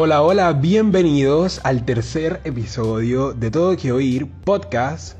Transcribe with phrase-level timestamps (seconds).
[0.00, 5.18] Hola, hola, bienvenidos al tercer episodio de Todo Que Oír Podcast.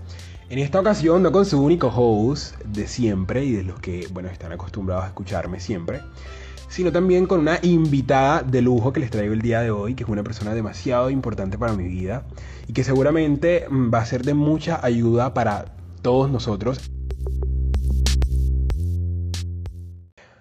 [0.50, 4.29] En esta ocasión no con su único host de siempre y de los que, bueno,
[4.29, 6.00] están acostumbrados a escucharme siempre,
[6.68, 10.04] sino también con una invitada de lujo que les traigo el día de hoy, que
[10.04, 12.22] es una persona demasiado importante para mi vida
[12.68, 16.88] y que seguramente mm, va a ser de mucha ayuda para todos nosotros.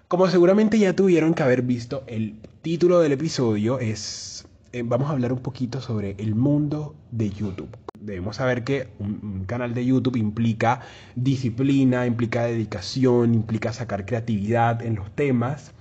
[0.06, 4.27] Como seguramente ya tuvieron que haber visto, el título del episodio es,
[4.72, 7.74] eh, vamos a hablar un poquito sobre el mundo de YouTube.
[7.98, 10.80] Debemos saber que un, canal de YouTube implica
[11.16, 15.72] disciplina, implica dedicación, implica sacar creatividad en los temas.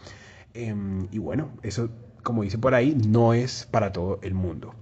[0.54, 1.90] Em, y bueno, eso,
[2.23, 4.73] como dice por ahí, no es para todo el mundo.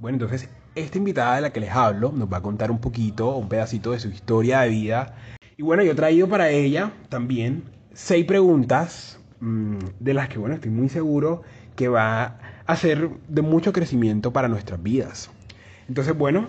[0.00, 3.36] Bueno, entonces, esta invitada de la que les hablo nos va a contar un poquito,
[3.36, 5.16] un pedacito de su historia de vida.
[5.56, 10.54] Y bueno, yo he traído para ella también seis preguntas mmm, de las que, bueno,
[10.54, 11.42] estoy muy seguro
[11.76, 15.30] que va a ser de mucho crecimiento para nuestras vidas.
[15.88, 16.48] Entonces, bueno,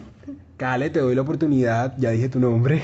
[0.57, 2.81] Kale, te doy la oportunidad, ya dije tu nombre,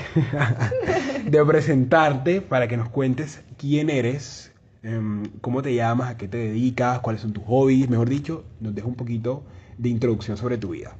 [1.24, 4.52] de presentarte para que nos cuentes quién eres,
[4.82, 8.74] em, cómo te llamas, a qué te dedicas, cuáles son tus hobbies, mejor dicho, nos
[8.74, 9.42] deja un poquito
[9.78, 10.94] de introducción sobre tu vida.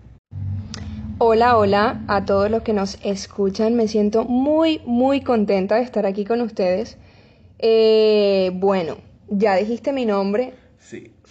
[1.19, 3.77] Hola, hola a todos los que nos escuchan.
[3.77, 6.97] Me siento muy, muy contenta de estar aquí con ustedes.
[7.59, 8.97] Eh, bueno,
[9.29, 10.55] ya dijiste mi nombre.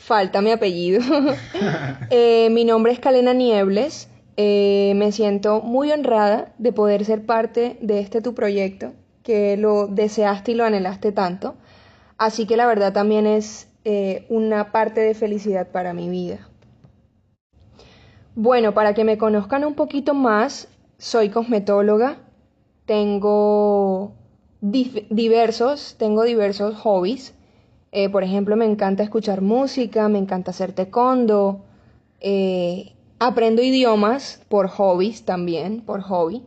[0.02, 1.00] Falta mi apellido.
[2.10, 4.10] eh, mi nombre es Kalena Niebles.
[4.36, 8.94] Eh, me siento muy honrada de poder ser parte de este tu proyecto,
[9.24, 11.56] que lo deseaste y lo anhelaste tanto.
[12.18, 16.48] Así que la verdad también es eh, una parte de felicidad para mi vida.
[18.34, 22.18] Bueno, para que me conozcan un poquito más, soy cosmetóloga,
[22.86, 24.14] tengo
[24.62, 27.36] diversos, tengo diversos hobbies.
[27.92, 31.66] Eh, por ejemplo, me encanta escuchar música, me encanta hacer taekwondo,
[32.22, 36.44] eh, aprendo idiomas por hobbies también, por hobby.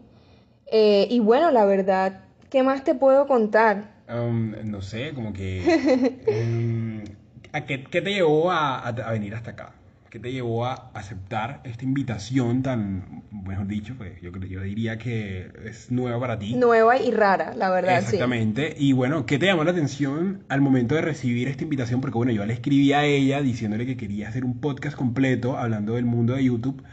[0.72, 3.92] Eh, y bueno, la verdad, ¿qué más te puedo contar?
[4.08, 5.62] Um, no sé, como que...
[6.26, 7.04] em,
[7.52, 9.74] ¿a qué, te llevó a venir hasta acá?
[10.14, 15.50] ¿Qué te llevó a aceptar esta invitación tan, mejor dicho, pues yo, yo diría que
[15.64, 16.54] es nueva para ti?
[16.54, 18.04] Nueva y rara, la verdad, sí.
[18.04, 18.76] Exactamente.
[18.78, 22.00] Y bueno, ¿qué te llamó la atención al momento de recibir esta invitación?
[22.00, 25.94] Porque bueno, yo le escribí a ella diciéndole que quería hacer un podcast completo hablando
[25.94, 26.84] del mundo de YouTube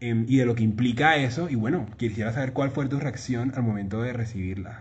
[0.00, 1.50] em, y de lo que implica eso.
[1.50, 4.80] Y bueno, quisiera saber cuál fue tu reacción al momento de recibirla.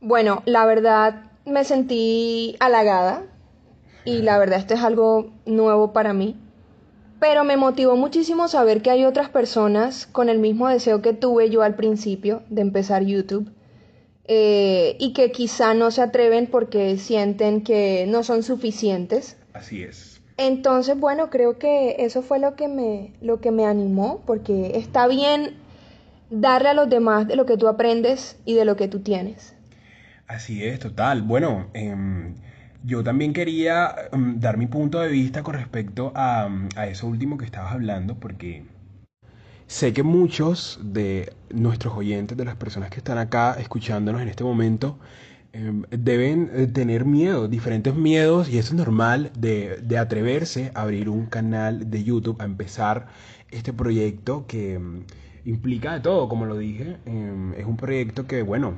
[0.00, 3.24] Bueno, la verdad me sentí halagada
[4.06, 6.34] y la verdad esto es algo nuevo para mí,
[7.20, 11.50] pero me motivó muchísimo saber que hay otras personas con el mismo deseo que tuve
[11.50, 13.50] yo al principio de empezar YouTube
[14.24, 19.36] eh, y que quizá no se atreven porque sienten que no son suficientes.
[19.54, 20.20] Así es.
[20.36, 25.08] Entonces, bueno, creo que eso fue lo que me, lo que me animó, porque está
[25.08, 25.56] bien
[26.30, 29.56] darle a los demás de lo que tú aprendes y de lo que tú tienes.
[30.28, 31.22] Así es, total.
[31.22, 32.34] Bueno, em,
[32.82, 37.06] yo también quería em, dar mi punto de vista con respecto a, em, a eso
[37.06, 38.64] último que estabas hablando, porque
[39.66, 44.44] sé que muchos de nuestros oyentes, de las personas que están acá escuchándonos en este
[44.44, 44.98] momento,
[45.52, 50.82] em, deben eh, tener miedo, diferentes miedos, y eso es normal de, de atreverse a
[50.82, 53.08] abrir un canal de YouTube, a empezar
[53.50, 55.04] este proyecto que em,
[55.44, 56.98] implica de todo, como lo dije.
[57.06, 58.74] em, es un proyecto que, bueno,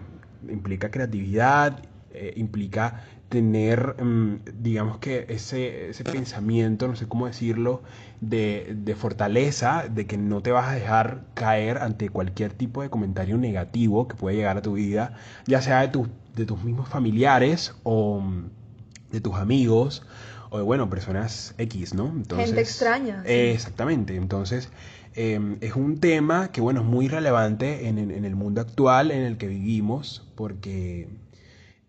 [0.48, 1.82] implica creatividad,
[2.12, 7.82] eh, implica tener, mm, digamos que ese, ese pensamiento, no sé cómo decirlo,
[8.20, 12.90] de, de fortaleza, de que no te vas a dejar caer ante cualquier tipo de
[12.90, 15.14] comentario negativo que puede llegar a tu vida,
[15.46, 18.50] ya sea de, tus de tus mismos familiares o mm,
[19.12, 20.02] de tus amigos
[20.50, 22.12] o de, bueno, personas X, ¿no?
[22.28, 23.30] Gente extraña, sí.
[23.30, 24.68] eh, exactamente, entonces
[25.14, 29.10] eh, es un tema que, bueno, es muy relevante en, en- en el mundo actual
[29.12, 31.08] en el que vivimos porque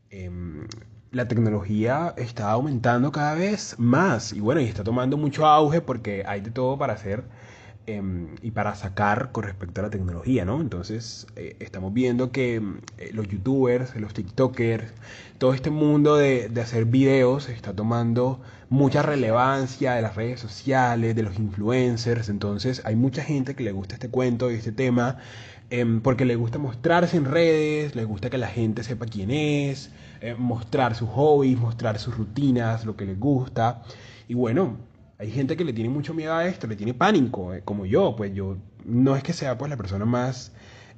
[0.09, 0.67] em,
[1.11, 6.23] la tecnología está aumentando cada vez más y bueno, y está tomando mucho auge porque
[6.25, 7.23] hay de todo para hacer
[7.85, 10.61] em, y para sacar con respecto a la tecnología, ¿no?
[10.61, 14.85] Entonces, eh, estamos viendo que em, eh, los youtubers, los tiktokers,
[15.37, 21.15] todo este mundo de, de hacer videos está tomando mucha relevancia de las redes sociales,
[21.15, 25.17] de los influencers, entonces hay mucha gente que le gusta este cuento y este tema
[25.69, 29.91] em, porque le gusta mostrarse en redes, le gusta que la gente sepa quién es,
[30.21, 33.81] eh, mostrar sus hobbies, mostrar sus rutinas, lo que les gusta.
[34.27, 34.77] Y bueno,
[35.17, 38.15] hay gente que le tiene mucho miedo a esto, le tiene pánico, eh, como yo,
[38.15, 40.51] pues yo no es que sea pues la persona más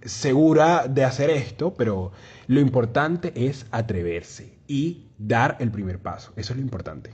[0.04, 2.12] segura de hacer esto, pero
[2.48, 6.34] lo importante es atreverse y dar el primer paso.
[6.36, 7.12] Eso es lo importante.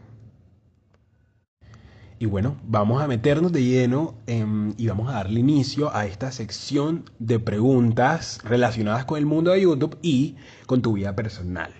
[2.21, 6.33] Y bueno, vamos a meternos de lleno em, y vamos a darle inicio a esta
[6.33, 10.35] sección de preguntas relacionadas con el mundo de YouTube y
[10.65, 11.71] con tu vida personal.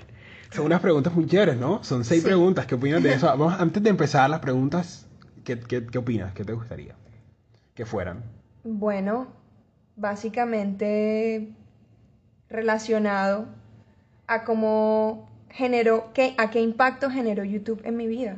[0.51, 1.83] Son unas preguntas muy chéveres, ¿no?
[1.83, 2.27] Son seis Sí.
[2.27, 2.65] preguntas.
[2.65, 3.27] ¿Qué opinas de eso?
[3.37, 5.07] Vamos, antes de empezar las preguntas,
[5.43, 6.33] ¿qué, qué, qué opinas?
[6.33, 6.95] ¿Qué te gustaría
[7.75, 8.23] que fueran?
[8.63, 9.27] Bueno,
[9.95, 11.49] básicamente
[12.49, 13.45] relacionado
[14.27, 18.37] a cómo generó, qué, a qué impacto generó YouTube en mi vida.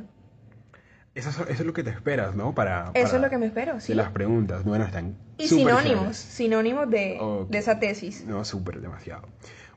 [1.15, 2.53] Eso, es- eso es lo que te esperas, ¿no?
[2.55, 3.89] Para, Eso es lo que me espero, sí.
[3.93, 4.63] De las preguntas.
[4.63, 6.17] Bueno, están Y sinónimos, chéveres.
[6.17, 7.19] sinónimos de,
[7.49, 8.23] de esa tesis.
[8.25, 9.23] No, súper demasiado.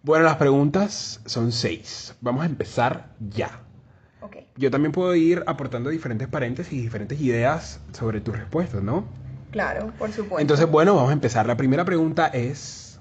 [0.04, 2.14] Bueno, las preguntas son seis.
[2.20, 3.62] Vamos a empezar ya.
[4.20, 4.36] Ok.
[4.54, 9.06] Yo también puedo ir aportando diferentes paréntesis y diferentes ideas sobre tus respuestas, ¿no?
[9.50, 10.40] Claro, por supuesto.
[10.40, 11.46] Entonces, bueno, vamos a empezar.
[11.46, 13.00] La primera pregunta es,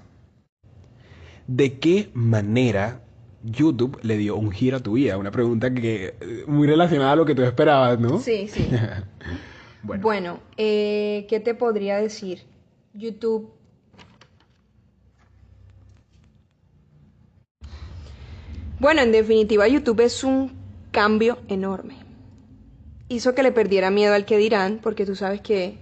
[1.46, 3.02] ¿de qué manera
[3.42, 5.18] YouTube le dio un giro a tu vida?
[5.18, 8.18] Una pregunta que eh, muy relacionada a lo que tú esperabas, ¿no?
[8.18, 8.80] Sí, sí.
[9.82, 12.46] Bueno, Bueno, eh, ¿qué te podría decir?
[12.94, 13.52] YouTube.
[18.84, 20.52] Bueno, en definitiva, YouTube es un
[20.90, 21.96] cambio enorme.
[23.08, 25.78] Hizo que le perdiera miedo al que dirán, porque tú sabes que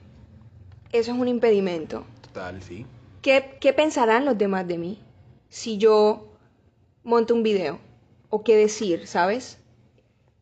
[0.93, 2.05] eso es un impedimento.
[2.21, 2.87] total, sí.
[3.21, 5.01] ¿Qué, qué pensarán los demás de mí
[5.49, 6.29] si yo
[7.03, 7.81] monto un video?
[8.31, 9.59] ¿O qué decir, sabes?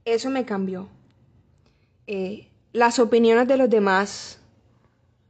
[0.04, 0.90] Eso me cambió.
[2.06, 4.38] Eh, las opiniones de los demás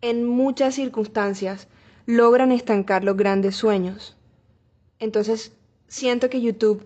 [0.00, 1.69] en muchas circunstancias
[2.06, 4.17] logran estancar los grandes sueños.
[4.99, 5.53] Entonces,
[5.90, 6.84] siento que YouTube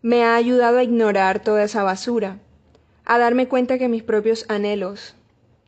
[0.00, 2.38] me ha ayudado a ignorar toda esa basura,
[3.04, 5.14] a darme cuenta que mis propios anhelos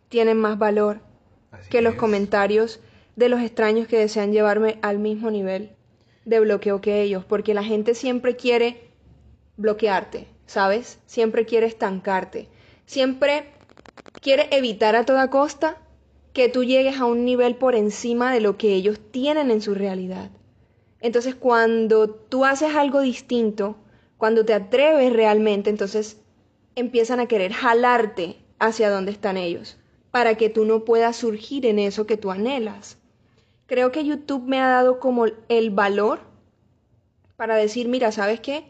[0.08, 1.00] tienen más valor
[1.52, 2.80] Así que los comentarios
[3.14, 5.72] de los extraños que desean llevarme al mismo nivel
[6.24, 8.90] de bloqueo que ellos, porque la gente siempre quiere
[9.58, 10.98] bloquearte, ¿sabes?
[11.04, 12.48] Siempre quiere estancarte,
[12.86, 13.50] siempre
[14.22, 15.76] quiere evitar a toda costa
[16.32, 19.74] que tú llegues a un nivel por encima de lo que ellos tienen en su
[19.74, 20.30] realidad.
[21.00, 23.76] Entonces, cuando tú haces algo distinto,
[24.16, 26.18] cuando te atreves realmente, entonces
[26.74, 29.76] empiezan a querer jalarte hacia donde están ellos,
[30.10, 32.98] para que tú no puedas surgir en eso que tú anhelas.
[33.66, 36.20] Creo que YouTube me ha dado como el valor
[37.36, 38.64] para decir, mira, ¿sabes qué?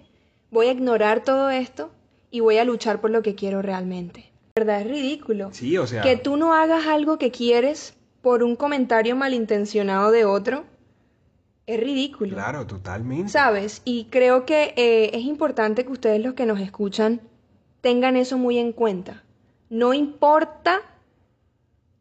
[0.51, 1.91] Voy a ignorar todo esto
[2.31, 4.33] y voy a luchar por lo que quiero realmente.
[4.57, 4.81] ¿Verdad?
[4.81, 5.51] Es ridículo.
[5.53, 10.25] Sí, o sea, Que tú no hagas algo que quieres por un comentario malintencionado de
[10.25, 10.65] otro,
[11.67, 12.35] es ridículo.
[12.35, 13.29] claro, totalmente.
[13.29, 13.83] ¿Sabes?
[13.85, 17.21] Y creo que eh, es importante que ustedes los que nos escuchan
[17.81, 19.25] tengan eso muy en cuenta.
[19.69, 20.81] No importa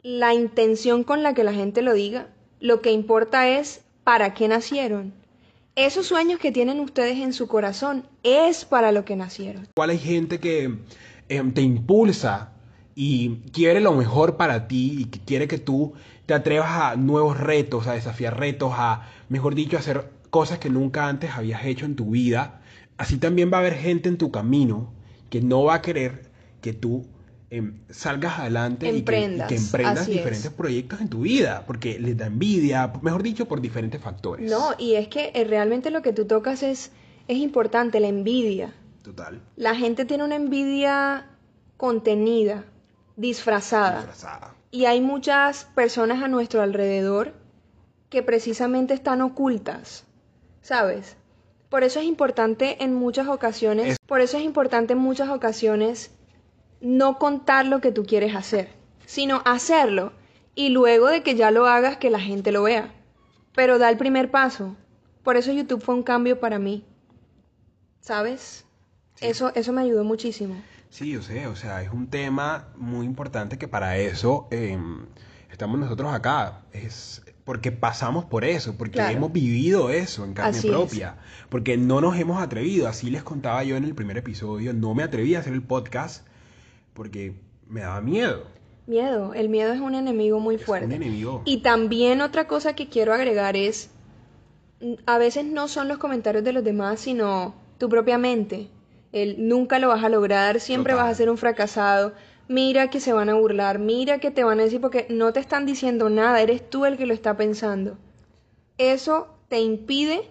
[0.04, 2.28] la intención con la que la gente lo diga,
[2.60, 5.14] lo que importa es para qué nacieron.
[5.76, 9.68] Esos sueños que tienen ustedes en su corazón es para lo que nacieron.
[9.76, 10.78] Igual hay gente que
[11.28, 12.54] em, te impulsa
[12.94, 15.94] y quiere lo mejor para ti y que quiere que tú
[16.26, 20.70] te atrevas a nuevos retos, a desafiar retos, a, mejor dicho, a hacer cosas que
[20.70, 22.62] nunca antes habías hecho en tu vida.
[22.98, 24.92] Así también va a haber gente en tu camino
[25.30, 26.30] que no va a querer
[26.62, 27.06] que tú
[27.52, 30.14] em, salgas adelante y que- y que, Emprendas, emprendas es.
[30.14, 34.50] diferentes proyectos en tu vida, porque les da envidia, mejor dicho, por diferentes factores.
[34.50, 36.92] No, y es que eh, realmente lo que tú tocas es,
[37.28, 38.74] es importante, la envidia.
[39.04, 39.40] Total.
[39.56, 41.28] La gente tiene una envidia
[41.78, 42.66] contenida,
[43.16, 43.98] disfrazada.
[43.98, 44.55] Disfrazada.
[44.76, 47.32] Y hay muchas personas a nuestro alrededor
[48.10, 50.04] que precisamente están ocultas,
[50.62, 51.16] ¿sabes?
[51.70, 56.12] Por eso es importante en muchas ocasiones, Es- por eso es importante en muchas ocasiones
[56.82, 58.68] no contar lo que tú quieres hacer,
[59.06, 60.12] sino hacerlo
[60.56, 62.94] y luego de que ya lo hagas que la gente lo vea.
[63.56, 64.76] Pero da el primer paso.
[65.24, 66.84] Por eso YouTube fue un cambio para mí.
[68.02, 68.66] ¿Sabes?
[69.16, 69.28] Sí.
[69.28, 70.56] Eso eso me ayudó muchísimo.
[70.96, 75.00] Sí, yo sé, o sea, es un tema muy importante que para eso em,
[75.52, 76.62] estamos nosotros acá.
[76.72, 79.18] Es porque pasamos por eso, porque Claro.
[79.18, 80.74] hemos vivido eso en carne Así es.
[80.74, 81.18] propia,
[81.50, 82.88] porque no nos hemos atrevido.
[82.88, 86.26] Así les contaba yo en el primer episodio, no me atreví a hacer el podcast
[86.94, 87.36] porque
[87.68, 88.44] me daba miedo.
[88.88, 90.86] Miedo, el miedo es un enemigo muy Es fuerte.
[90.86, 91.42] un enemigo.
[91.44, 93.90] Y también otra cosa que quiero agregar es,
[94.80, 98.70] mm, a veces no son los comentarios de los demás, sino tu propia mente.
[99.16, 101.06] El nunca lo vas a lograr, siempre Total.
[101.06, 102.14] vas a ser un fracasado.
[102.48, 105.40] Mira que se van a burlar, mira que te van a decir porque no te
[105.40, 107.98] están diciendo nada, eres tú el que lo está pensando.
[108.78, 110.30] Eso te impide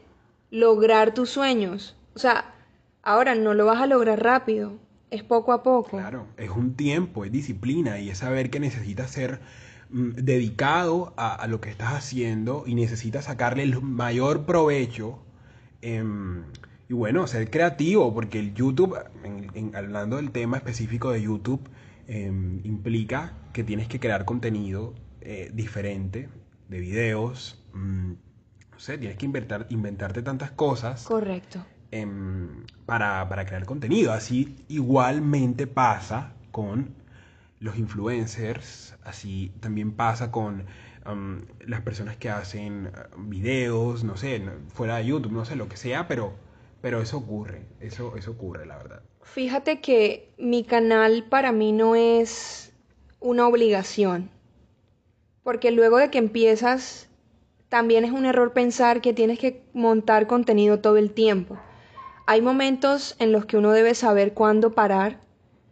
[0.51, 1.97] lograr tus sueños.
[2.15, 2.55] O sea,
[3.03, 4.75] ahora no lo vas a lograr rápido,
[5.11, 6.05] es poco a poco.
[6.05, 9.41] Claro, es un tiempo, es disciplina y es saber que necesitas ser
[9.91, 15.19] mm, dedicado a, a lo que estás haciendo y necesitas sacarle el mayor provecho.
[15.83, 16.45] em,
[16.89, 21.69] y bueno, ser creativo, porque el YouTube, en- en- hablando del tema específico de YouTube,
[22.07, 24.95] em, implica que tienes que crear contenido
[25.27, 26.29] eh, diferente
[26.69, 27.65] de videos.
[27.73, 28.13] mm,
[28.73, 31.65] no sé, tienes que inventar, inventarte tantas cosas Correcto.
[31.91, 34.13] em, para, para crear contenido.
[34.13, 36.95] Así igualmente pasa con
[37.61, 40.65] los influencers, así también pasa con
[41.05, 44.43] am, las personas que hacen eh, videos, no sé,
[44.75, 46.35] fuera de YouTube, no sé, lo que sea, pero,
[46.85, 49.01] pero eso ocurre, eso, eso ocurre, la verdad.
[49.23, 52.75] Fíjate que mi canal para mí no es
[53.21, 54.29] una obligación,
[55.43, 57.09] porque luego de que empiezas,
[57.71, 61.57] también es un error pensar que tienes que montar contenido todo el tiempo.
[62.27, 65.21] Hay momentos en los que uno debe saber cuándo parar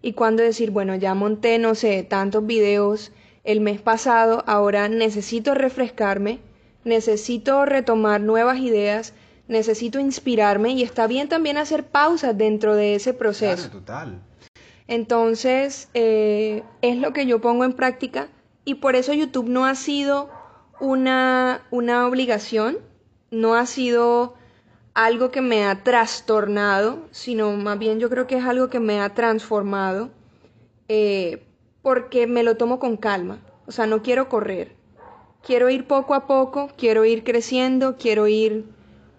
[0.00, 3.12] y cuándo decir, bueno, ya monté, no sé, tantos videos
[3.45, 6.38] el mes pasado, ahora necesito refrescarme,
[6.85, 9.12] necesito retomar nuevas ideas,
[9.52, 13.68] necesito inspirarme y está bien también hacer pausas dentro de ese proceso.
[13.68, 14.23] Claro, total.
[14.88, 18.28] Entonces, eh, es lo que yo pongo en práctica
[18.64, 20.30] y por eso YouTube no ha sido
[20.80, 22.78] una, una obligación,
[23.30, 24.35] no ha sido
[24.94, 29.00] algo que me ha trastornado, sino más bien yo creo que es algo que me
[29.00, 30.11] ha transformado
[30.88, 31.44] eh,
[31.80, 33.38] porque me lo tomo con calma.
[33.66, 34.76] O sea, no quiero correr.
[35.42, 38.66] Quiero ir poco a poco, quiero ir creciendo, quiero ir,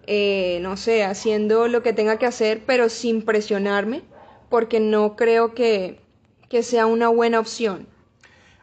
[0.06, 4.02] eh, no sé, haciendo lo que tenga que hacer, pero sin presionarme,
[4.48, 6.00] porque no creo que,
[6.48, 7.86] que sea una buena opción.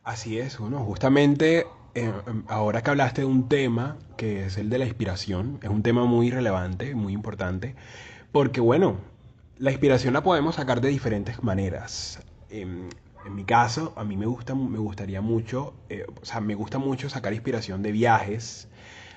[0.03, 2.11] Así es, bueno, justamente eh,
[2.47, 6.05] ahora que hablaste de un tema que es el de la inspiración, es un tema
[6.05, 7.75] muy relevante, muy importante,
[8.31, 8.97] porque bueno,
[9.57, 12.19] la inspiración la podemos sacar de diferentes maneras.
[12.49, 12.89] Em,
[13.25, 16.79] en mi caso, a mí me gusta, me gustaría mucho, eh, o sea, me gusta
[16.79, 18.67] mucho sacar inspiración de viajes,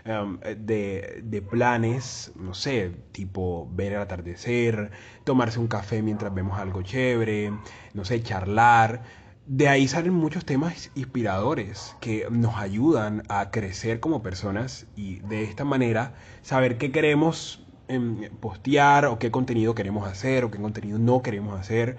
[0.05, 4.91] em, de, de planes, no sé, tipo ver el atardecer,
[5.25, 7.53] tomarse un café mientras vemos algo chévere,
[7.95, 9.03] no sé, charlar.
[9.47, 15.45] De ahí salen muchos temas inspiradores que nos ayudan a crecer como personas y de
[15.45, 20.99] esta manera saber qué queremos em, postear o qué contenido queremos hacer o qué contenido
[20.99, 21.99] no queremos hacer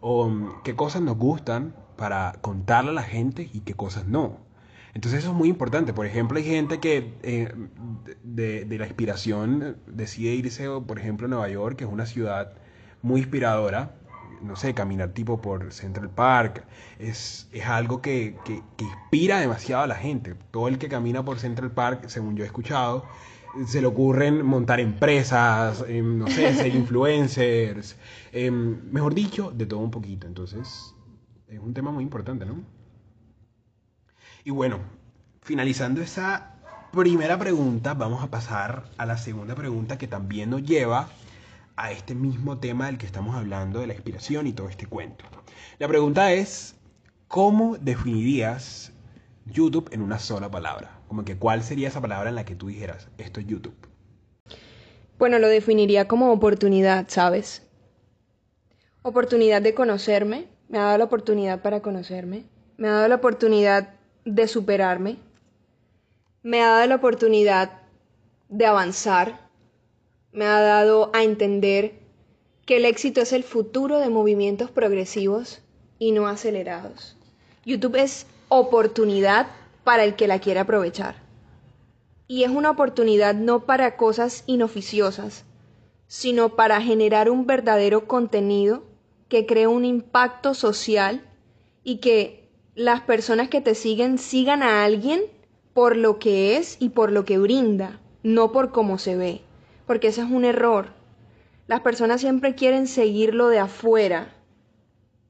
[0.00, 4.38] o mm, qué cosas nos gustan para contarle a la gente y qué cosas no.
[4.94, 5.92] Entonces eso es muy importante.
[5.92, 7.52] Por ejemplo, hay gente que eh,
[8.22, 12.52] de, de la inspiración decide irse, por ejemplo, a Nueva York, que es una ciudad
[13.00, 13.94] muy inspiradora.
[14.42, 16.64] No sé, caminar tipo por Central Park.
[16.98, 20.34] Es, es algo que, que, que inspira demasiado a la gente.
[20.50, 23.06] Todo el que camina por Central Park, según yo he escuchado,
[23.66, 27.96] se le ocurren montar empresas, em, no sé, ser influencers,
[28.32, 30.26] em, mejor dicho, de todo un poquito.
[30.26, 30.94] Entonces,
[31.48, 32.81] es un tema muy importante, ¿no?
[34.44, 34.80] Y bueno,
[35.42, 36.56] finalizando esa
[36.90, 41.08] primera pregunta, vamos a pasar a la segunda pregunta que también nos lleva
[41.76, 45.24] a este mismo tema del que estamos hablando, de la inspiración y todo este cuento.
[45.78, 46.74] La pregunta es,
[47.28, 48.92] ¿cómo definirías
[49.46, 50.98] YouTube en una sola palabra?
[51.06, 53.76] Como que cuál sería esa palabra en la que tú dijeras, esto es YouTube.
[55.18, 57.62] Bueno, lo definiría como oportunidad, ¿sabes?
[59.02, 62.44] Oportunidad de conocerme, me ha dado la oportunidad para conocerme,
[62.76, 65.18] me ha dado la oportunidad de superarme,
[66.42, 67.82] me ha dado la oportunidad
[68.48, 69.48] de avanzar,
[70.32, 71.94] me ha dado a entender
[72.66, 75.60] que el éxito es el futuro de movimientos progresivos
[75.98, 77.16] y no acelerados.
[77.64, 79.46] YouTube es oportunidad
[79.84, 81.16] para el que la quiera aprovechar.
[82.28, 85.44] Y es una oportunidad no para cosas inoficiosas,
[86.06, 88.84] sino para generar un verdadero contenido
[89.28, 91.26] que cree un impacto social
[91.84, 92.41] y que
[92.74, 95.22] las personas que te siguen sigan a alguien
[95.74, 99.42] por lo que es y por lo que brinda, no por cómo se ve,
[99.86, 100.92] porque ese es un error.
[101.66, 104.34] Las personas siempre quieren seguir lo de afuera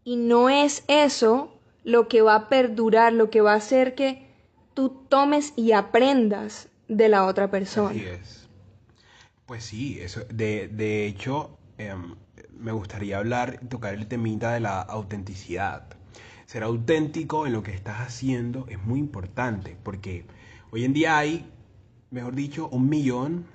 [0.05, 1.53] y no es eso
[1.85, 4.27] lo que va a perdurar, lo que va a hacer que
[4.75, 7.91] tú tomes y aprendas de la otra persona.
[7.91, 8.49] Así es.
[9.47, 12.15] Pues sí, eso, de, de hecho, em,
[12.57, 15.85] me gustaría hablar, tocar el temita de la autenticidad.
[16.53, 20.27] Ser auténtico en lo que estás haciendo es muy importante, porque
[20.71, 21.47] hoy en día hay,
[22.11, 23.47] mejor dicho, un millón,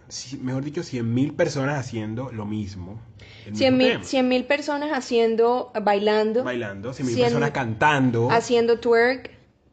[0.42, 3.00] mejor dicho, cien mil personas haciendo lo mismo.
[3.54, 8.32] Cien mil, cien mil personas haciendo, bailando, Bailando, cien mil personas cantando.
[8.32, 9.30] haciendo twerk.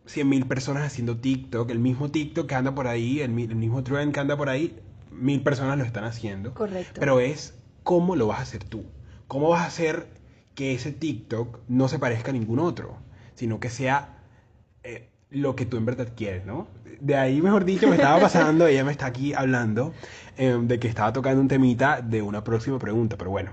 [0.06, 4.12] 100.000 personas haciendo TikTok, el mismo TikTok que anda por ahí, el, el mismo trend
[4.12, 4.78] que anda por ahí,
[5.10, 6.52] mil personas lo están haciendo.
[6.52, 7.00] Correcto.
[7.00, 7.54] Pero es
[7.84, 8.84] cómo lo vas a hacer tú.
[9.28, 10.08] ¿Cómo vas a hacer
[10.54, 12.98] que ese TikTok no se parezca a ningún otro?
[13.34, 14.18] Sino que sea
[14.82, 16.68] eh, lo que tú en verdad quieres, ¿no?
[17.00, 19.92] De ahí, mejor dicho, me estaba pasando, ella me está aquí hablando
[20.36, 23.52] eh, de que estaba tocando un temita de una próxima pregunta, pero bueno,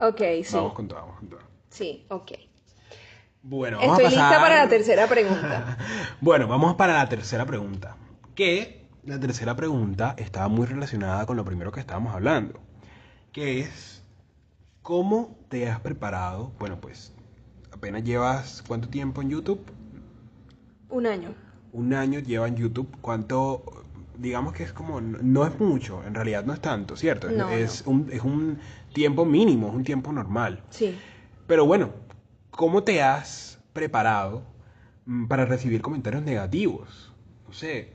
[0.00, 0.54] Ok, sí.
[0.54, 1.40] vamos con todo, vamos con todo.
[1.70, 2.32] Sí, ok.
[3.42, 4.30] Bueno, vamos Estoy a pasar...
[4.30, 5.78] lista para la tercera pregunta.
[6.20, 7.96] Bueno, vamos para la tercera pregunta.
[8.34, 12.60] Que la tercera pregunta estaba muy relacionada con lo primero que estábamos hablando.
[13.32, 14.02] Que es,
[14.82, 16.52] ¿cómo te has preparado?
[16.58, 17.14] Bueno, pues
[17.78, 19.60] apenas llevas cuánto tiempo en YouTube?
[20.90, 21.32] Un año.
[21.72, 22.88] Un año lleva en YouTube.
[23.00, 23.62] ¿Cuánto?
[24.16, 27.28] Digamos que es como, no es mucho, en realidad no es tanto, ¿cierto?
[27.28, 28.58] Es- No, Un, es un
[28.92, 30.60] tiempo mínimo, es un tiempo normal.
[30.70, 30.98] Sí.
[31.46, 31.90] Pero bueno,
[32.50, 34.42] ¿cómo te has preparado
[35.06, 37.12] mm, para recibir comentarios negativos?
[37.46, 37.92] No sé,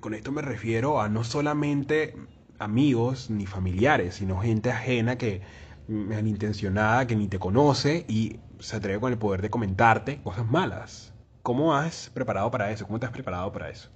[0.00, 2.16] con esto me refiero a no solamente
[2.58, 5.42] amigos ni familiares, sino gente ajena que
[5.88, 10.46] mm, malintencionada, que ni te conoce y se atreve con el poder de comentarte cosas
[10.46, 11.12] malas.
[11.42, 12.86] ¿Cómo has preparado para eso?
[12.86, 13.88] ¿Cómo te has preparado para eso?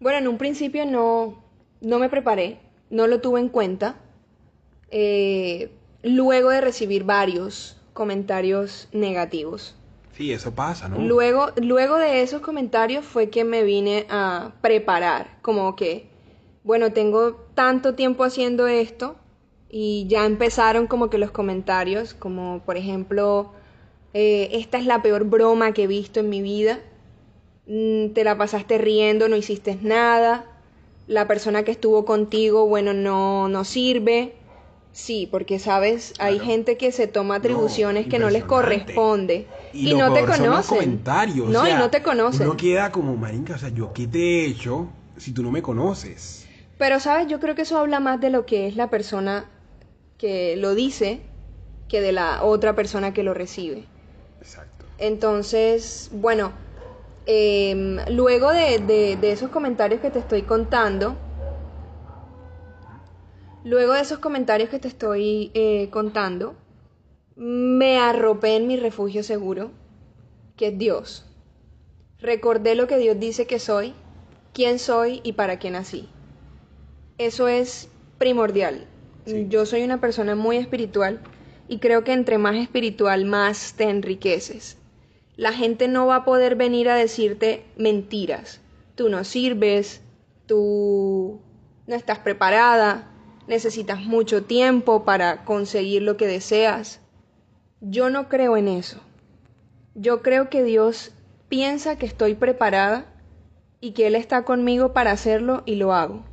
[0.00, 1.42] Bueno, en un principio no,
[1.80, 3.96] no me preparé, no lo tuve en cuenta.
[4.90, 9.76] Eh, luego de recibir varios comentarios negativos.
[10.12, 10.98] Sí, eso pasa, ¿no?
[10.98, 16.08] Luego, luego de esos comentarios fue que me vine a preparar, como que,
[16.64, 19.16] bueno, tengo tanto tiempo haciendo esto
[19.68, 23.52] y ya empezaron como que los comentarios, como por ejemplo,
[24.14, 26.80] eh, esta es la peor broma que he visto en mi vida,
[27.72, 30.44] Mm, te la pasaste riendo, no hiciste nada,
[31.06, 34.34] la persona que estuvo contigo, bueno, no, no sirve.
[34.90, 39.98] Sí, porque sabes, hay gente que se toma atribuciones que no les corresponde y, lo
[39.98, 40.78] no te conocen.
[40.78, 41.46] comentarios.
[41.46, 42.48] o No, y no te conocen.
[42.48, 45.62] Uno queda como, marica, o sea, ¿yo qué te he hecho si tú no me
[45.62, 46.48] conoces?
[46.76, 47.28] Pero, ¿sabes?
[47.28, 49.48] Yo creo que eso habla más de lo que es la persona
[50.18, 51.20] que lo dice
[51.86, 53.84] que de la otra persona que lo recibe.
[54.40, 54.84] Exacto.
[54.98, 56.52] Entonces, bueno,
[57.26, 61.16] em, luego de, de- de esos comentarios que te estoy contando,
[63.64, 66.54] luego de esos comentarios que te estoy eh, contando,
[67.36, 69.70] me arropé en mi refugio seguro,
[70.56, 71.24] que es Dios.
[72.20, 73.94] Recordé lo que Dios dice que soy,
[74.52, 76.08] quién soy y para qué nací.
[77.18, 77.88] Eso es
[78.18, 78.86] primordial.
[79.26, 79.46] Sí.
[79.48, 81.20] Yo soy una persona muy espiritual
[81.70, 84.76] y creo que entre más espiritual, más te enriqueces.
[85.36, 88.60] La gente no va a poder venir a decirte mentiras.
[88.96, 90.02] Tú no sirves,
[90.46, 91.40] tú
[91.86, 93.06] no estás preparada,
[93.46, 97.00] necesitas mucho tiempo para conseguir lo que deseas.
[97.80, 98.98] Yo no creo en eso.
[99.94, 101.12] Yo creo que Dios
[101.48, 103.06] piensa que estoy preparada
[103.80, 106.24] y que Él está conmigo para hacerlo y lo hago.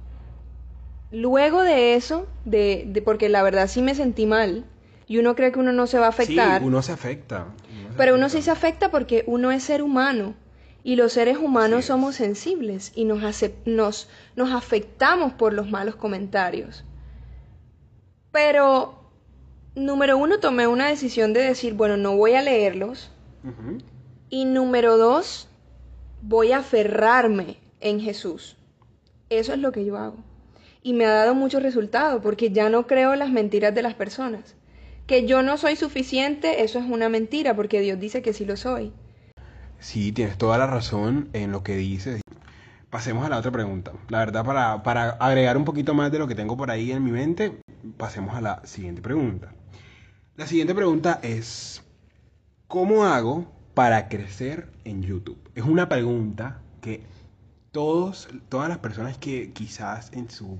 [1.12, 4.66] Luego de eso, de, de- porque la verdad sí me sentí mal,
[5.08, 7.46] y uno cree que uno no se va a afectar, Sí, uno se afecta.
[7.46, 10.36] uno se pero uno sí se afecta porque uno es ser humano,
[10.84, 13.22] y los seres humanos somos sensibles y nos,
[13.66, 16.86] nos, nos afectamos por los malos comentarios.
[18.32, 19.10] Pero,
[19.76, 23.12] número uno, tomé una decisión de decir, bueno, no voy a leerlos,
[24.30, 25.48] y número dos,
[26.22, 28.58] voy a aferrarme en Jesús.
[29.30, 30.18] Eso es lo que yo hago.
[30.84, 34.56] Y me ha dado mucho resultado porque ya no creo las mentiras de las personas.
[35.08, 38.58] Que yo no soy suficiente, eso es una mentira porque Dios dice que sí lo
[38.58, 38.92] soy.
[39.80, 42.22] Sí, tienes toda la razón en lo que dices.
[42.90, 43.94] Pasemos a la otra pregunta.
[44.10, 47.04] La verdad, para, para agregar un poquito más de lo que tengo por ahí en
[47.04, 47.62] mi mente,
[47.98, 49.54] pasemos a la siguiente pregunta.
[50.36, 51.84] La siguiente pregunta es,
[52.68, 55.40] ¿cómo hago para crecer en YouTube?
[55.56, 57.04] Es una pregunta que
[57.72, 60.58] todos, todas las personas que quizás en su...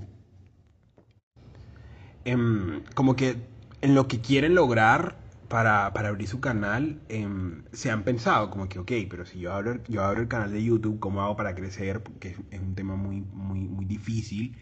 [2.24, 3.36] em, como que
[3.80, 5.16] en lo que quieren lograr
[5.48, 9.52] para, para abrir su canal, em, se han pensado como que, ok, pero si yo
[9.52, 12.02] abro, yo abro el canal de YouTube, ¿cómo hago para crecer?
[12.20, 14.56] Es, es un tema muy, muy, muy difícil.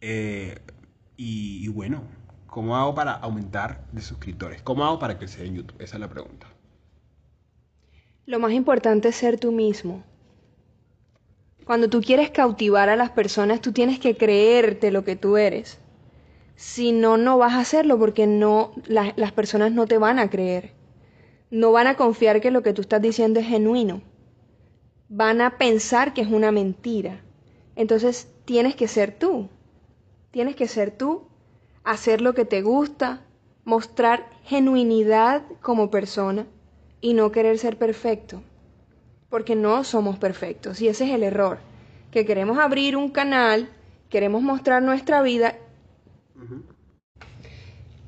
[0.00, 0.58] Eh,
[1.16, 2.04] y, y bueno,
[2.46, 4.62] ¿cómo hago para aumentar de suscriptores?
[4.62, 5.80] ¿Cómo hago para crecer en YouTube?
[5.80, 6.46] Esa es la pregunta.
[8.26, 10.04] Lo más importante es ser tú mismo.
[11.64, 15.80] Cuando tú quieres cautivar a las personas, tú tienes que creerte lo que tú eres.
[16.64, 20.30] Si no, no vas a hacerlo porque no, la- las personas no te van a
[20.30, 20.70] creer.
[21.50, 24.02] No van a confiar que lo que tú estás diciendo es genuino.
[25.10, 27.20] Van a pensar que es una mentira.
[27.76, 29.48] Entonces tienes que ser tú.
[30.32, 31.24] Tienes que ser tú,
[31.84, 33.22] hacer lo que te gusta,
[33.64, 36.46] mostrar genuinidad como persona
[37.00, 38.42] y no querer ser perfecto.
[39.30, 41.58] Porque no somos perfectos y ese es el error.
[42.10, 43.70] Que queremos abrir un canal,
[44.10, 45.56] queremos mostrar nuestra vida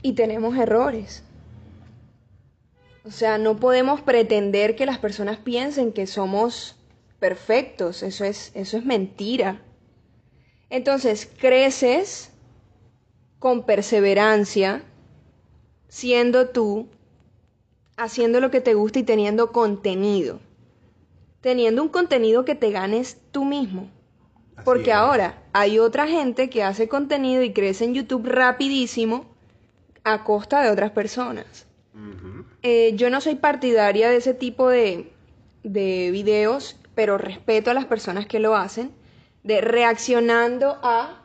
[0.03, 1.23] y tenemos errores.
[3.05, 6.77] O sea, no podemos pretender que las personas piensen que somos
[7.18, 8.03] perfectos.
[8.03, 9.61] Eso es, eso es mentira.
[10.71, 12.31] Entonces, creces
[13.38, 14.85] con perseverancia,
[15.88, 16.88] siendo tú,
[17.97, 20.40] haciendo lo que te gusta y teniendo contenido.
[21.40, 23.90] Teniendo un contenido que te ganes tú mismo.
[24.62, 24.96] Así Porque es.
[24.96, 29.27] ahora hay otra gente que hace contenido y crece en YouTube rapidísimo
[30.05, 31.66] a costa de otras personas.
[32.62, 35.12] Eh, yo no soy partidaria de ese tipo de,
[35.64, 38.92] de videos, pero respeto a las personas que lo hacen,
[39.42, 41.22] de reaccionando a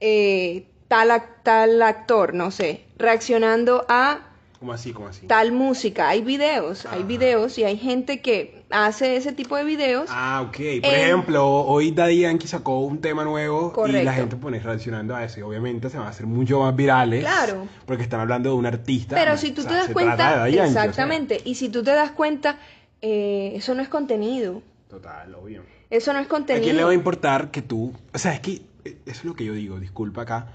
[0.00, 1.10] eh, tal,
[1.42, 4.25] tal actor, no sé, reaccionando a
[4.58, 4.92] ¿Cómo así?
[4.92, 5.26] ¿Cómo así?
[5.26, 6.08] tal música.
[6.08, 10.08] Hay videos, hay videos y hay gente que hace ese tipo de videos.
[10.10, 10.52] Ah, ok.
[10.56, 14.04] Por En- ejemplo, hoy Daddy Yankee sacó un tema nuevo y Correcto.
[14.04, 15.40] la gente pone reaccionando a eso.
[15.40, 17.20] Y obviamente se van a hacer mucho más virales.
[17.20, 17.68] Claro.
[17.84, 19.14] Porque están hablando de un artista.
[19.14, 20.84] Pero si tú O sea, te das se trata de cuenta, Daddy Yankee, o sea,
[20.84, 22.58] exactamente, y si tú te das cuenta,
[23.02, 24.62] eh, eso no es contenido.
[24.88, 25.62] total, obvio.
[25.90, 26.64] Eso no es ¿A contenido.
[26.64, 27.92] quién le va a importar que tú...
[28.14, 28.52] O sea, es que
[28.84, 30.48] eh, eso es lo que yo digo, disculpa acá,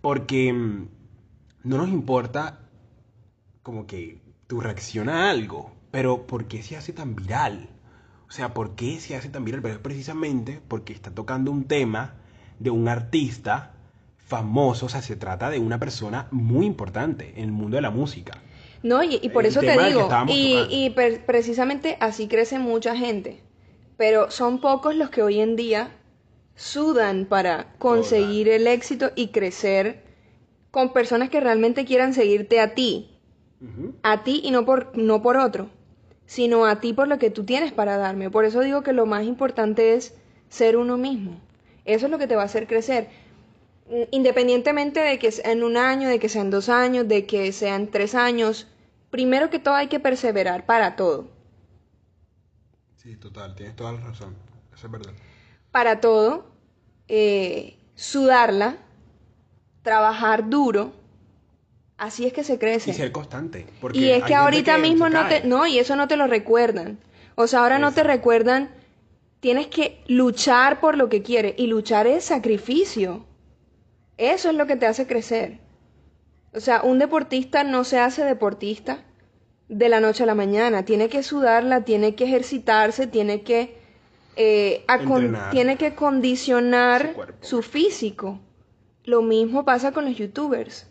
[0.00, 0.88] porque mm,
[1.64, 2.60] no nos importa
[3.68, 7.68] como que tu reacción a algo, pero ¿por qué se hace tan viral?
[8.26, 9.60] O sea, ¿por qué se hace tan viral?
[9.60, 12.14] Pero es precisamente porque está tocando un tema
[12.58, 13.74] de un artista
[14.16, 17.90] famoso, o sea, se trata de una persona muy importante en el mundo de la
[17.90, 18.38] música.
[18.82, 20.88] No, y, y por El eso te digo, y,
[21.26, 23.42] precisamente así crece mucha gente,
[23.98, 25.90] pero son pocos los que hoy en día
[26.54, 30.04] sudan para conseguir el éxito y crecer
[30.70, 33.17] con personas que realmente quieran seguirte a ti,
[34.02, 35.70] A ti y no por, no por otro,
[36.26, 38.30] sino a ti por lo que tú tienes para darme.
[38.30, 40.14] Por eso digo que lo más importante es
[40.48, 41.40] ser uno mismo.
[41.84, 43.08] Eso es lo que te va a hacer crecer.
[43.90, 47.52] Mm, Independientemente de que sea en un año, de que sean dos años, de que
[47.52, 48.66] sean tres años,
[49.10, 51.28] primero que todo hay que perseverar para todo.
[52.96, 54.36] Sí, total, tienes toda la razón,
[54.74, 55.14] eso es verdad.
[55.70, 56.46] Para todo,
[57.08, 58.78] eh, sudarla,
[59.82, 60.92] trabajar duro,
[61.98, 62.90] así es que se crece.
[62.90, 63.66] Y ser constante.
[63.80, 65.42] Porque Y es que ahorita mismo no cae.
[65.42, 66.98] te, no, y eso no te lo recuerdan.
[67.34, 68.70] O sea, ahora no te recuerdan,
[69.40, 71.54] tienes que luchar por lo que quieres.
[71.58, 73.26] Y luchar es sacrificio.
[74.16, 75.60] Eso es lo que te hace crecer.
[76.54, 79.04] O sea, un deportista no se hace deportista
[79.68, 80.84] de la noche a la mañana.
[80.84, 83.78] Tiene que sudarla, tiene que ejercitarse, tiene que,
[84.34, 84.84] eh,
[85.50, 88.40] tiene que condicionar su físico.
[89.04, 90.87] Lo mismo pasa con los youtubers.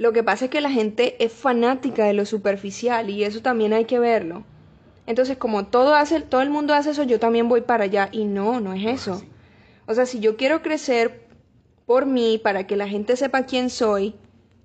[0.00, 3.74] Lo que pasa es que la gente es fanática de lo superficial y eso también
[3.74, 4.44] hay que verlo.
[5.04, 8.24] Entonces, como todo hace, todo el mundo hace eso, yo también voy para allá y
[8.24, 9.22] no, no es eso.
[9.84, 11.28] O sea, si yo quiero crecer
[11.84, 14.14] por mí, para que la gente sepa quién soy,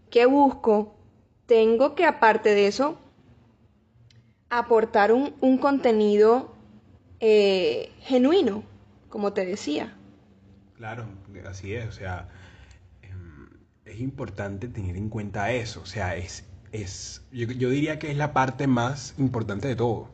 [0.10, 0.96] qué busco,
[1.48, 2.98] tengo que aparte de eso
[4.50, 6.56] aportar un, un contenido
[7.20, 8.64] eh, genuino,
[9.10, 9.98] como te decía.
[10.78, 11.08] Claro,
[11.46, 12.30] así es, o sea,
[13.86, 18.18] es importante tener en cuenta eso, o sea, es, es yo, yo diría que es
[18.18, 20.10] la parte más importante de todo,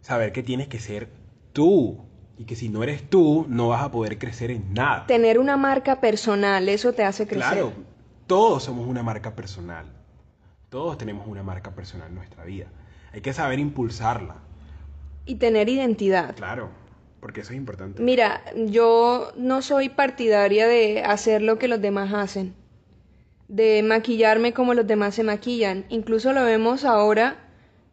[0.00, 1.08] saber que tienes que ser
[1.52, 1.98] tú
[2.36, 5.06] y que si no eres tú no vas a poder crecer en nada.
[5.06, 7.50] Tener una marca personal, eso te hace crecer.
[7.50, 7.72] Claro,
[8.28, 9.86] todos somos una marca personal,
[10.68, 12.66] todos tenemos una marca personal en nuestra vida,
[13.12, 14.36] hay que saber impulsarla,
[15.26, 16.36] Y tener identidad.
[16.36, 16.70] claro,
[17.20, 18.00] porque eso es importante.
[18.00, 22.54] Mira, yo no soy partidaria de hacer lo que los demás hacen,
[23.48, 25.84] de maquillarme como los demás se maquillan.
[25.88, 27.36] Incluso lo vemos ahora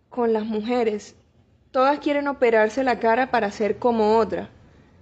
[0.09, 1.15] con las mujeres.
[1.71, 4.49] Todas quieren operarse la cara para ser como otra.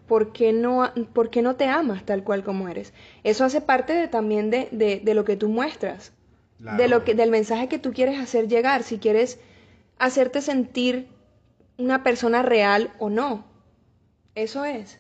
[0.08, 2.94] ¿Por qué no, por qué no te amas tal cual como eres?
[3.24, 6.14] Eso hace parte de, también de, de- de lo que tú muestras,
[6.60, 9.40] de lo que, del mensaje que tú quieres hacer llegar, si quieres
[10.00, 11.08] hacerte sentir
[11.78, 13.46] una persona real o no.
[14.36, 15.00] Eso es.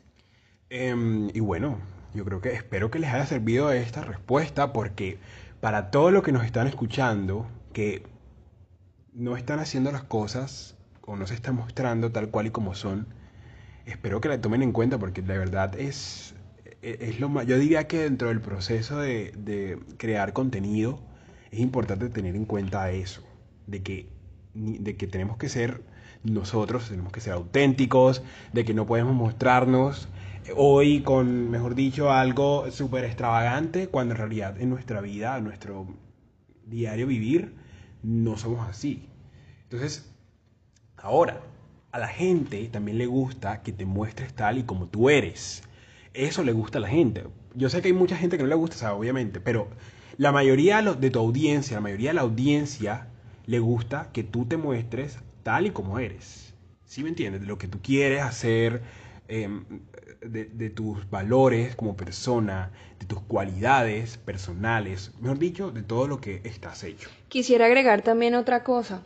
[0.69, 1.77] Em, y bueno,
[2.13, 5.17] yo creo que espero que les haya servido esta respuesta porque
[5.63, 8.03] para todos los que nos están escuchando, que
[9.13, 13.07] no están haciendo las cosas o no se están mostrando tal cual y como son,
[13.85, 16.35] espero que la tomen en cuenta porque de verdad es,
[16.81, 20.99] es lo más, yo diría que dentro del proceso de, de crear contenido
[21.49, 23.23] es importante tener en cuenta eso,
[23.65, 24.09] de que,
[24.55, 25.81] de que tenemos que ser
[26.23, 28.21] nosotros, tenemos que ser auténticos,
[28.51, 30.09] de que no podemos mostrarnos
[30.55, 35.87] hoy con, mejor dicho, algo súper extravagante, cuando en realidad en nuestra vida, en nuestro
[36.65, 37.55] diario vivir,
[38.03, 39.07] no somos así.
[39.63, 40.13] Entonces,
[41.03, 41.41] Ahora,
[41.91, 45.61] a la gente también le gusta que te muestres tal y como tú eres.
[46.13, 47.25] Eso le gusta a la gente.
[47.55, 49.67] Yo sé que hay mucha gente que no le gusta, o sea, obviamente, pero
[50.15, 53.07] la mayoría de tu audiencia, la mayoría de la audiencia
[53.47, 56.53] le gusta que tú te muestres tal y como eres.
[56.85, 57.41] ¿Sí me entiendes?
[57.41, 58.81] De lo que tú quieres hacer,
[59.27, 59.65] em,
[60.25, 66.19] de, de tus valores como persona, de tus cualidades personales, mejor dicho, de todo lo
[66.19, 67.09] que estás hecho.
[67.29, 69.03] Quisiera agregar también otra cosa.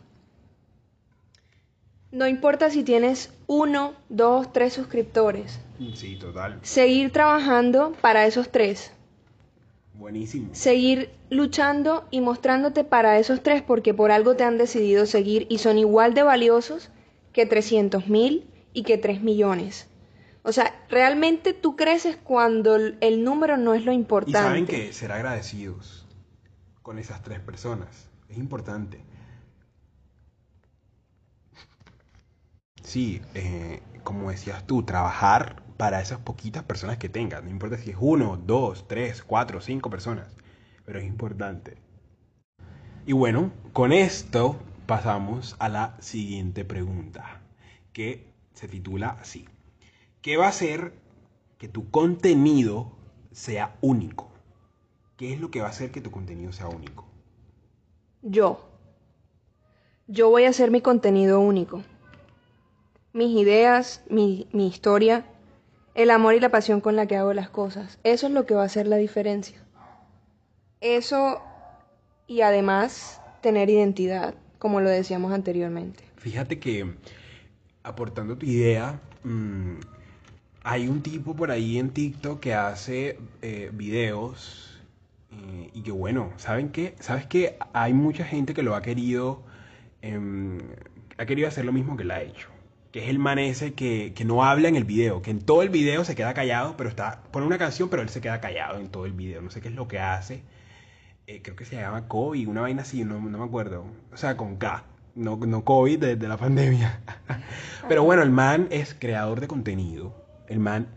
[2.10, 5.60] No importa si tienes uno, dos, tres suscriptores.
[5.94, 6.58] Sí, total.
[6.62, 8.92] Seguir trabajando para esos tres.
[9.92, 10.48] Buenísimo.
[10.52, 15.58] Seguir luchando y mostrándote para esos tres porque por algo te han decidido seguir y
[15.58, 16.90] son igual de valiosos
[17.32, 19.87] que 300 mil y que 3 millones.
[20.48, 24.38] O sea, realmente tú creces cuando el número no es lo Y importante.
[24.38, 26.06] saben que ser agradecidos
[26.82, 29.02] con esas tres personas es importante.
[32.82, 37.44] Sí, eh, como decías tú, trabajar para esas poquitas personas que tengas.
[37.44, 40.26] No importa si es uno, dos, tres, cuatro, cinco personas.
[40.84, 41.76] Pero es importante.
[43.06, 44.56] Y bueno, con esto
[44.86, 47.40] pasamos a la siguiente pregunta,
[47.92, 49.46] que se titula así.
[50.28, 50.92] ¿Qué va a hacer
[51.56, 52.92] que tu contenido
[53.32, 54.30] sea único?
[55.16, 57.06] ¿Qué es lo que va a hacer que tu contenido sea único?
[58.20, 58.68] Yo.
[60.06, 61.82] Yo voy a hacer mi contenido único.
[63.14, 65.24] Mis ideas, mi, mi historia,
[65.94, 67.98] el amor y la pasión con la que hago las cosas.
[68.04, 69.64] Eso es lo que va a hacer la diferencia.
[70.82, 71.40] Eso
[72.26, 76.04] y además tener identidad, como lo decíamos anteriormente.
[76.16, 76.96] Fíjate que,
[77.82, 79.78] aportando tu idea, mm,
[80.68, 84.78] hay un tipo por ahí en TikTok que hace eh, videos
[85.32, 86.94] eh, y que bueno, ¿saben qué?
[87.00, 87.56] ¿Sabes qué?
[87.72, 89.42] Hay mucha gente que lo ha querido,
[90.02, 90.58] em,
[91.16, 92.50] ha querido hacer lo mismo que él ha hecho.
[92.92, 95.62] Que es el man ese que, que no habla en el video, que en todo
[95.62, 98.78] el video se queda callado, pero está, pone una canción, pero él se queda callado
[98.78, 99.40] en todo el video.
[99.40, 100.42] No sé qué es lo que hace.
[101.26, 103.86] Eh, creo que se llama Kobe, una vaina así, no, no me acuerdo.
[104.12, 107.00] O sea, con K, no, no COVID de, de la pandemia.
[107.88, 110.27] Pero bueno, el man es creador de contenido.
[110.48, 110.88] El man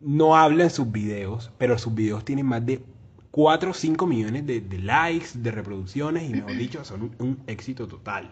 [0.00, 2.82] no habla en sus videos, pero sus videos tienen más de
[3.30, 8.30] 4 o 5 millones de, likes, de reproducciones y mejor dicho, son un, éxito total.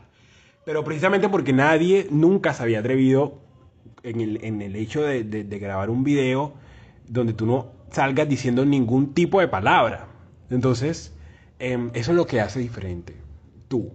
[0.65, 3.39] Pero precisamente porque nadie nunca se había atrevido
[4.03, 6.55] en el, en el hecho de, de- grabar un video
[7.07, 10.09] donde tú no salgas diciendo ningún tipo de palabra.
[10.49, 11.13] Entonces,
[11.59, 13.15] em, eso es lo que hace diferente
[13.69, 13.93] tú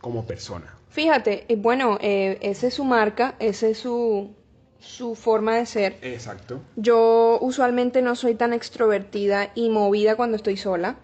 [0.00, 0.74] como persona.
[0.90, 4.34] Fíjate, eh, bueno, eh, esa es su marca, esa es su,
[4.78, 5.96] su forma de ser.
[6.02, 6.60] Exacto.
[6.76, 10.96] Yo usualmente no soy tan extrovertida y movida cuando estoy sola,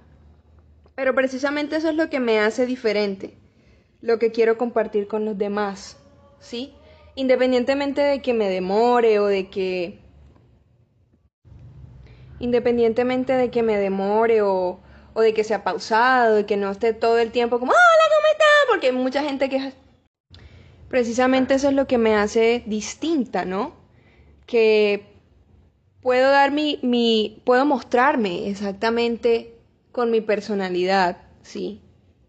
[0.94, 3.36] pero precisamente eso es lo que me hace diferente,
[4.00, 5.96] lo que quiero compartir con los demás,
[6.38, 6.72] ¿sí?
[7.16, 10.00] Independientemente de que me demore o de que...
[12.40, 14.80] Independientemente de que me demore o,
[15.14, 18.26] o de que sea pausado, de que no esté todo el tiempo como, hola, ¿cómo
[18.32, 18.66] estás?
[18.68, 19.72] Porque hay mucha gente que...
[20.88, 23.74] Precisamente eso es lo que me hace distinta, ¿no?
[24.46, 25.06] Que
[26.02, 29.54] puedo dar mi, mi, puedo mostrarme exactamente
[29.90, 31.80] con mi personalidad, sí,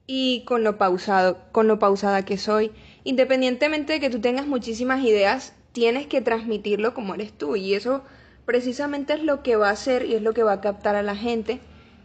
[0.08, 2.72] y con lo pausado, con lo pausada que soy.
[3.04, 8.04] Independientemente de que tú tengas muchísimas ideas, tienes que transmitirlo como eres tú, y eso
[8.46, 11.04] precisamente es lo que va a hacer y es lo que va a captar a
[11.04, 11.60] la gente,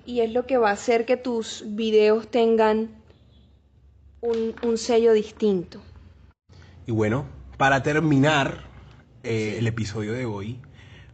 [0.06, 2.90] y es lo que va a hacer que tus videos tengan
[4.20, 5.80] un, un sello distinto.
[6.90, 7.24] Y bueno,
[7.56, 8.64] para terminar
[9.22, 10.60] eh, el episodio de hoy,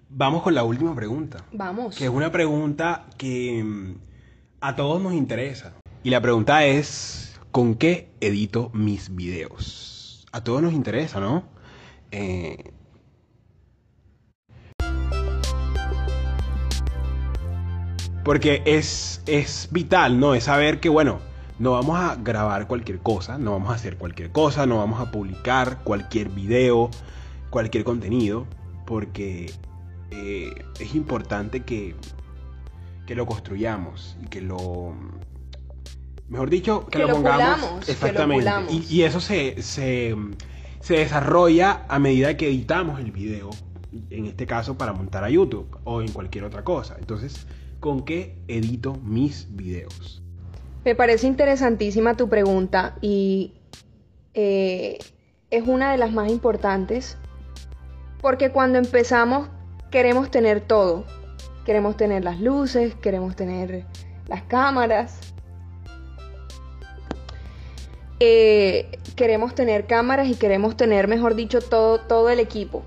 [0.09, 1.45] vamos con la última pregunta.
[1.53, 1.97] Vamos.
[1.97, 3.99] Que es una pregunta que mm,
[4.63, 5.75] a todos nos interesa.
[6.03, 10.27] Y la pregunta es, ¿con qué edito mis videos?
[10.33, 11.45] A todos nos interesa, ¿no?
[12.11, 12.73] Eh,
[18.25, 20.35] porque es, es vital, ¿no?
[20.35, 21.19] Es saber que, bueno,
[21.59, 25.11] no vamos a grabar cualquier cosa, no vamos a hacer cualquier cosa, no vamos a
[25.11, 26.91] publicar cualquier video,
[27.51, 28.47] cualquier contenido,
[28.85, 29.53] porque
[30.11, 31.95] eh, es importante que,
[33.07, 34.95] que lo construyamos y que lo...
[36.29, 37.59] Mejor dicho, que, Que lo pongamos.
[37.61, 38.51] pulamos, que lo exactamente.
[38.71, 40.15] Y, y eso se, se,
[40.81, 43.51] se desarrolla a medida que editamos el video,
[44.11, 46.97] en este caso para montar a YouTube o en cualquier otra cosa.
[46.99, 47.47] Entonces,
[47.81, 50.23] ¿con qué edito mis videos?
[50.87, 53.55] Me parece interesantísima tu pregunta y
[54.35, 54.99] eh,
[55.51, 57.19] es una de las más importantes
[58.21, 59.49] porque cuando empezamos
[59.91, 61.05] queremos tener todo.
[61.65, 63.85] Queremos tener las luces, queremos tener
[64.29, 65.19] las cámaras.
[68.21, 72.85] Eh, queremos tener cámaras y queremos tener, mejor dicho, todo, todo el equipo.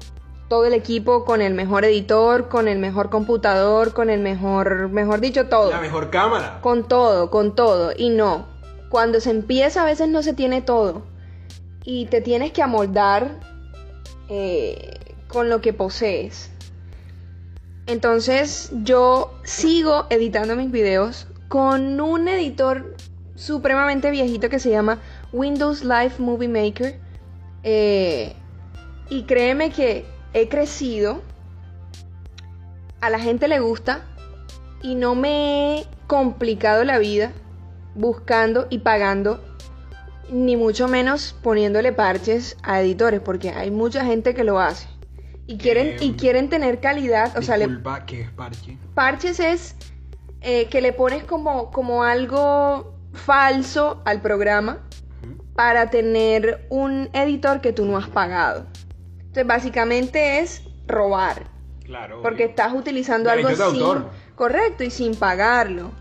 [0.49, 5.21] Todo el equipo con el mejor editor, con el mejor computador, con el mejor, mejor
[5.21, 5.69] dicho, todo.
[5.69, 6.59] La mejor cámara.
[6.62, 7.93] Con todo, con todo.
[7.95, 8.47] Y no.
[8.89, 11.03] Cuando se empieza a veces no se tiene todo.
[11.85, 13.39] Y te tienes que amoldar
[14.27, 16.51] eh, con lo que posees.
[17.85, 22.95] Entonces yo sigo editando mis videos con un editor
[23.35, 24.99] supremamente viejito que se llama
[25.31, 26.99] Windows Live Movie Maker.
[27.63, 28.35] Eh,
[29.09, 31.21] y créeme que he crecido,
[33.01, 34.05] a la gente le gusta
[34.81, 37.31] y no me he complicado la vida
[37.95, 39.43] buscando y pagando,
[40.31, 44.87] ni mucho menos poniéndole parches a editores, porque hay mucha gente que lo hace.
[45.47, 47.67] Y quieren, y Em, quieren tener calidad, o sea, le,
[48.05, 48.77] ¿qué es parche?
[48.93, 49.75] parches es
[50.41, 54.77] eh, que le pones como, como algo falso al programa
[55.55, 58.65] para tener un editor que tú no has pagado.
[59.29, 61.47] Entonces, básicamente es robar,
[61.85, 62.21] Claro.
[62.21, 62.49] porque obvio.
[62.49, 63.61] estás utilizando algo sin...
[63.61, 64.09] autor.
[64.35, 65.91] Correcto, y sin pagarlo.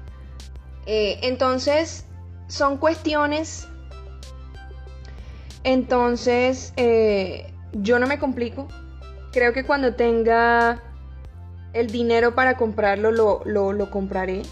[0.87, 2.05] Eh, entonces,
[2.49, 3.69] son cuestiones...
[5.65, 8.69] Entonces, eh, yo no me complico.
[9.33, 10.83] Creo que cuando tenga
[11.75, 14.43] el dinero para comprarlo, lo, lo, lo compraré.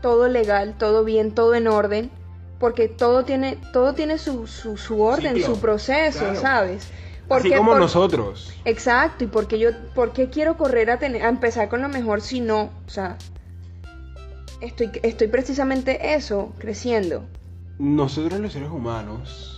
[0.00, 2.10] Todo legal, todo bien, todo en orden.
[2.58, 6.40] Porque todo tiene, todo tiene su, su, su orden, su proceso, claro.
[6.40, 6.88] ¿sabes?
[7.30, 8.52] Así como por- nosotros.
[8.64, 12.20] Exacto, y porque yo, ¿por qué quiero correr a, tener, a empezar con lo mejor
[12.20, 12.70] si no?
[12.86, 13.16] O sea,
[14.60, 17.24] estoy, estoy precisamente eso, creciendo.
[17.78, 19.56] Nosotros los seres humanos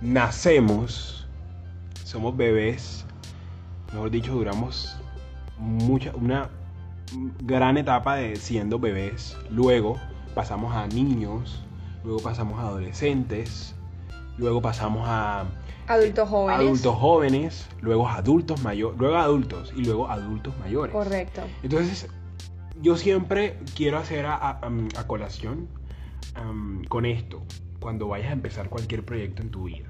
[0.00, 1.26] nacemos,
[2.04, 3.04] somos bebés,
[3.92, 4.96] mejor dicho, duramos
[5.58, 6.50] mucha, una
[7.42, 9.98] gran etapa de siendo bebés, luego
[10.34, 11.62] pasamos a niños,
[12.04, 13.74] luego pasamos a adolescentes,
[14.38, 15.46] luego pasamos a
[15.86, 16.60] Adultos jóvenes.
[16.60, 20.92] adultos jóvenes, luego adultos mayores, luego adultos y luego adultos mayores.
[20.94, 21.42] Correcto.
[21.62, 22.08] Entonces,
[22.80, 25.68] yo siempre quiero hacer a, a- am, a colación
[26.88, 27.42] con esto,
[27.80, 29.88] cuando vayas a empezar cualquier proyecto en tu vida.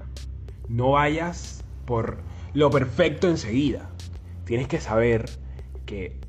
[0.67, 2.19] No vayas por
[2.53, 3.89] lo perfecto enseguida.
[4.45, 5.29] Tienes que saber
[5.85, 6.19] que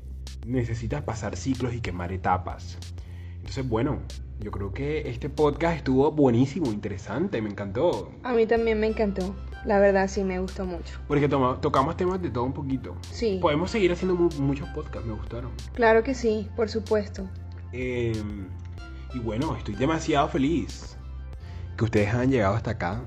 [0.45, 2.77] necesitas pasar ciclos y quemar etapas.
[3.37, 3.99] Entonces, bueno,
[4.39, 8.11] yo creo que este podcast estuvo buenísimo, interesante, me encantó.
[8.23, 9.35] A mí también me encantó.
[9.65, 10.99] La verdad sí me gustó mucho.
[11.07, 12.95] Porque toma- tocamos temas de todo un poquito.
[13.11, 13.39] Sí.
[13.41, 15.51] Podemos seguir haciendo mu- muchos podcasts, me gustaron.
[15.73, 17.27] Claro que sí, por supuesto.
[17.73, 18.13] Eh,
[19.13, 20.97] y bueno, estoy demasiado feliz
[21.77, 23.05] que ustedes hayan llegado hasta acá.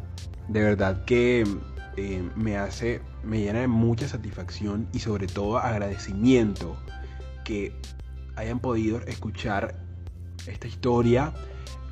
[0.48, 1.44] De verdad que
[1.96, 6.76] eh, me hace, me llena de mucha satisfacción y sobre todo agradecimiento
[7.44, 7.72] que
[8.34, 9.76] hayan podido escuchar
[10.50, 11.32] esta historia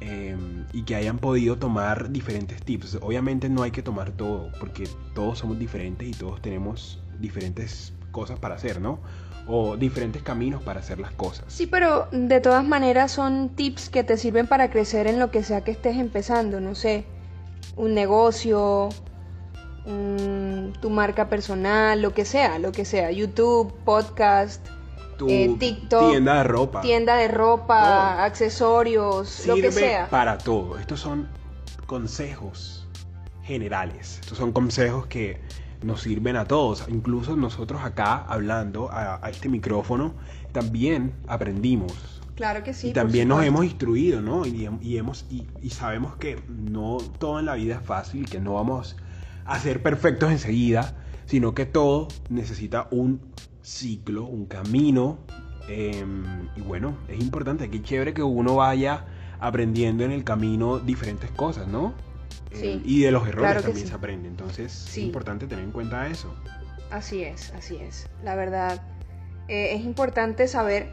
[0.01, 0.37] eh,
[0.73, 2.99] y que hayan podido tomar diferentes tips.
[3.01, 8.39] Obviamente no hay que tomar todo porque todos somos diferentes y todos tenemos diferentes cosas
[8.39, 8.99] para hacer, ¿no?
[9.47, 11.45] O diferentes caminos para hacer las cosas.
[11.49, 15.43] Sí, pero de todas maneras son tips que te sirven para crecer en lo que
[15.43, 17.05] sea que estés empezando, no sé,
[17.77, 18.89] un negocio,
[20.81, 24.67] tu marca personal, lo que sea, lo que sea, YouTube, podcast,
[25.17, 26.81] tu eh, TikTok, tienda de ropa.
[26.81, 30.09] tienda de ropa, accesorios, lo que sea.
[30.09, 30.79] para todo.
[30.79, 31.29] Estos son
[31.87, 32.87] consejos
[33.43, 34.19] generales.
[34.21, 35.41] Estos son consejos que
[35.83, 36.85] nos sirven a todos.
[36.89, 40.15] Incluso nosotros acá hablando a, a este micrófono
[40.53, 42.23] también aprendimos.
[42.35, 42.89] Claro que sí.
[42.89, 44.45] y también nos hemos instruido, ¿no?
[44.45, 48.41] Y, y hemos, y, y sabemos que no todo en la vida es fácil, que
[48.41, 48.97] no vamos
[49.47, 53.21] a ser perfectos enseguida, sino que todo necesita un
[53.67, 55.19] ciclo, un camino.
[55.69, 56.05] eh,
[56.55, 59.05] y bueno, es importante, qué chévere que uno vaya
[59.41, 61.93] aprendiendo en el camino diferentes cosas, ¿no?
[62.53, 63.91] Eh, Sí, y de los errores claro también sí.
[63.91, 64.29] se aprende.
[64.29, 65.01] Entonces Sí.
[65.01, 66.33] es importante tener en cuenta eso.
[66.93, 68.09] Así es, así es.
[68.23, 68.81] La verdad,
[69.49, 70.93] eh, es importante saber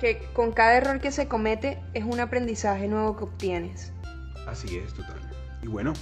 [0.00, 3.92] que con cada error que se comete es un aprendizaje nuevo que obtienes.
[4.46, 5.18] Así es, total.
[5.60, 5.92] Y bueno,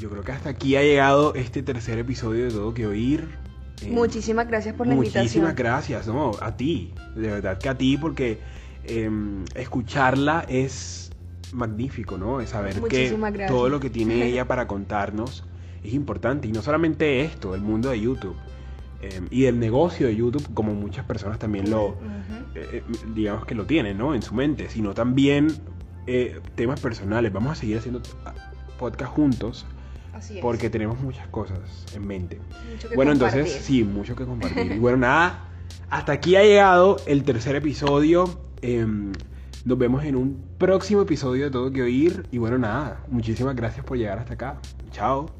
[0.00, 3.39] yo creo que hasta aquí ha llegado este tercer episodio de Todo que Oír.
[3.82, 5.54] Eh, Muchísimas gracias por la Muchísimas invitación.
[5.56, 8.38] gracias, no, a ti, de verdad que a ti, porque
[8.84, 9.10] eh,
[9.54, 11.10] escucharla es
[11.52, 12.40] magnífico, ¿no?
[12.40, 13.50] Es saber que Muchísimas gracias.
[13.56, 15.44] todo lo que tiene ella para contarnos
[15.82, 16.48] es importante.
[16.48, 18.36] Y no solamente esto, el mundo de YouTube
[19.02, 21.96] eh, y el negocio de YouTube, como muchas personas también lo,
[22.54, 22.82] eh, eh,
[23.14, 24.14] digamos que lo tienen, ¿no?
[24.14, 25.48] En su mente, sino también
[26.06, 27.32] eh, temas personales.
[27.32, 28.02] Vamos a seguir haciendo
[28.78, 29.66] podcast juntos
[30.14, 30.42] Así es.
[30.42, 31.58] porque tenemos muchas cosas
[31.94, 32.40] en mente.
[32.70, 33.40] Mucho que Bueno, compartir.
[33.40, 34.72] entonces, sí, mucho que compartir.
[34.72, 35.48] Y bueno, nada,
[35.88, 38.24] hasta aquí ha llegado el tercer episodio.
[38.62, 39.12] Em,
[39.64, 42.26] nos vemos en un próximo episodio de Todo que Oír.
[42.30, 44.58] Y bueno, nada, muchísimas gracias por llegar hasta acá.
[44.90, 45.39] Chao.